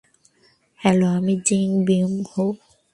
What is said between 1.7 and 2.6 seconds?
বিউং-হো।